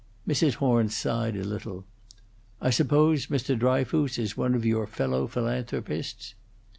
[0.27, 0.55] Mrs.
[0.55, 1.85] Horn sighed a little.
[2.59, 3.55] "I suppose Mr.
[3.55, 6.33] Dryfoos is one of your fellow philanthropists?"